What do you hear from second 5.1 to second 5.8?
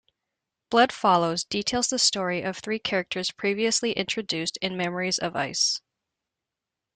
of Ice".